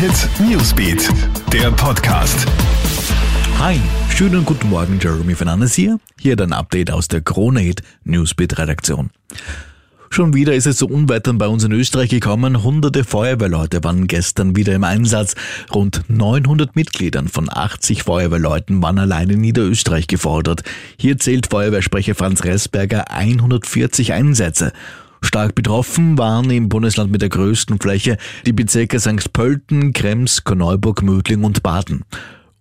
[0.00, 1.10] Hit Newsbeat,
[1.52, 2.46] der Podcast.
[3.58, 6.00] Hi, schönen guten Morgen, Jeremy Fernandes hier.
[6.18, 9.10] Hier dein Update aus der Krone Hit Newsbeat Redaktion.
[10.08, 12.62] Schon wieder ist es zu Unwettern bei uns in Österreich gekommen.
[12.62, 15.34] Hunderte Feuerwehrleute waren gestern wieder im Einsatz.
[15.74, 20.62] Rund 900 Mitgliedern von 80 Feuerwehrleuten waren allein in Niederösterreich gefordert.
[20.96, 24.72] Hier zählt Feuerwehrsprecher Franz Ressberger 140 Einsätze.
[25.22, 28.16] Stark betroffen waren im Bundesland mit der größten Fläche
[28.46, 29.32] die Bezirke St.
[29.32, 32.04] Pölten, Krems, Korneuburg, Mödling und Baden.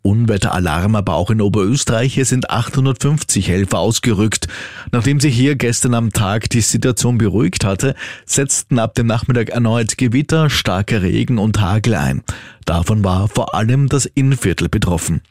[0.01, 2.13] Unwetteralarm aber auch in Oberösterreich.
[2.13, 4.48] Hier sind 850 Helfer ausgerückt.
[4.91, 9.98] Nachdem sich hier gestern am Tag die Situation beruhigt hatte, setzten ab dem Nachmittag erneut
[9.98, 12.23] Gewitter, starker Regen und Hagel ein.
[12.65, 15.21] Davon war vor allem das Innenviertel betroffen.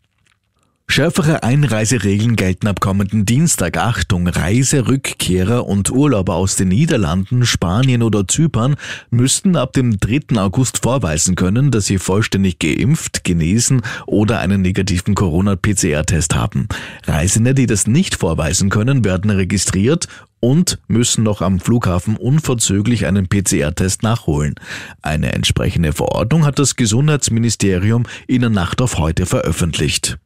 [0.91, 3.77] Schärfere Einreiseregeln gelten ab kommenden Dienstag.
[3.77, 8.74] Achtung, Reiserückkehrer und Urlauber aus den Niederlanden, Spanien oder Zypern
[9.11, 10.41] müssten ab dem 3.
[10.41, 16.67] August vorweisen können, dass sie vollständig geimpft, genesen oder einen negativen Corona-PCR-Test haben.
[17.06, 20.08] Reisende, die das nicht vorweisen können, werden registriert
[20.41, 24.55] und müssen noch am Flughafen unverzüglich einen PCR-Test nachholen.
[25.02, 30.19] Eine entsprechende Verordnung hat das Gesundheitsministerium in der Nacht auf heute veröffentlicht.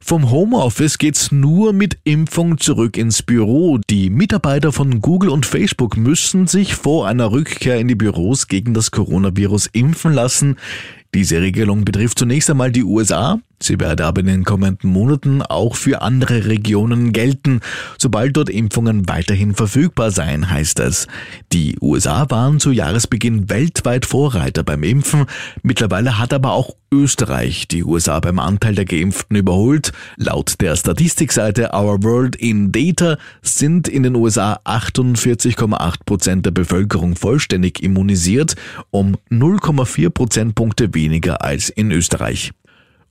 [0.00, 3.78] Vom Homeoffice geht's nur mit Impfung zurück ins Büro.
[3.90, 8.74] Die Mitarbeiter von Google und Facebook müssen sich vor einer Rückkehr in die Büros gegen
[8.74, 10.56] das Coronavirus impfen lassen.
[11.14, 15.74] Diese Regelung betrifft zunächst einmal die USA, Sie werde aber in den kommenden Monaten auch
[15.74, 17.60] für andere Regionen gelten,
[17.98, 21.08] sobald dort Impfungen weiterhin verfügbar seien, heißt es.
[21.52, 25.26] Die USA waren zu Jahresbeginn weltweit Vorreiter beim Impfen.
[25.62, 29.92] Mittlerweile hat aber auch Österreich die USA beim Anteil der Geimpften überholt.
[30.16, 37.16] Laut der Statistikseite Our World in Data sind in den USA 48,8 Prozent der Bevölkerung
[37.16, 38.54] vollständig immunisiert,
[38.90, 42.52] um 0,4 Prozentpunkte weniger als in Österreich.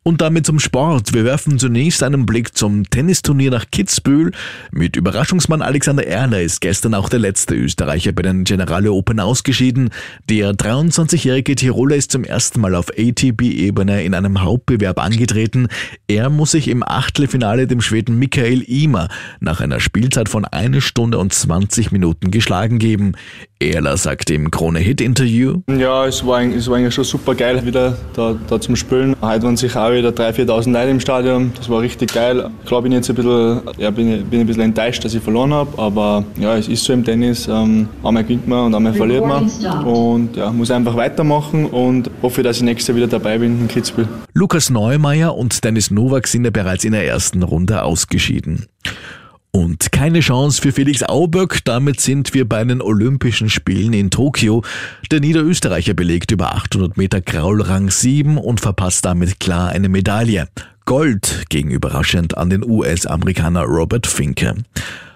[0.08, 1.14] Und damit zum Sport.
[1.14, 4.32] Wir werfen zunächst einen Blick zum Tennisturnier nach Kitzbühel.
[4.72, 9.90] Mit Überraschungsmann Alexander Erler ist gestern auch der letzte Österreicher bei den Generale Open ausgeschieden.
[10.30, 15.68] Der 23-jährige Tiroler ist zum ersten Mal auf ATP-Ebene in einem Hauptbewerb angetreten.
[16.08, 19.10] Er muss sich im Achtelfinale dem Schweden Michael Imer
[19.42, 23.12] nach einer Spielzeit von eine Stunde und 20 Minuten geschlagen geben.
[23.60, 25.62] Erler sagte im Krone-Hit-Interview.
[25.68, 29.16] Ja, es war, es war eigentlich schon super geil, wieder da, da zum Spielen.
[29.22, 31.52] Heute waren sich auch wieder 3.000, 4.000 Leute im Stadion.
[31.58, 32.50] Das war richtig geil.
[32.62, 35.24] Ich glaube, ich bin jetzt ein bisschen, ja, bin, bin ein bisschen enttäuscht, dass ich
[35.24, 35.78] verloren habe.
[35.82, 37.48] Aber ja, es ist so im Tennis.
[37.48, 39.50] Ähm, einmal gewinnt man und einmal verliert man.
[39.86, 43.68] Und ja, muss einfach weitermachen und hoffe, dass ich nächstes Jahr wieder dabei bin in
[43.68, 44.08] Kitzbühel.
[44.34, 48.68] Lukas Neumeier und Dennis Nowak sind ja bereits in der ersten Runde ausgeschieden.
[49.52, 51.64] Und keine Chance für Felix Auböck.
[51.64, 54.64] Damit sind wir bei den Olympischen Spielen in Tokio.
[55.12, 60.48] Der Niederösterreicher belegt über 800 Meter Kraul Rang 7 und verpasst damit klar eine Medaille.
[60.86, 64.56] Gold ging überraschend an den US-Amerikaner Robert Finke.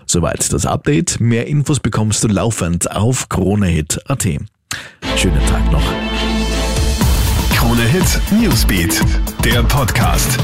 [0.06, 1.20] Soweit das Update.
[1.22, 4.28] Mehr Infos bekommst du laufend auf KroneHit.at.
[5.16, 5.84] Schönen Tag noch.
[7.54, 9.02] Krone Hit Newsbeat,
[9.46, 10.38] der Podcast.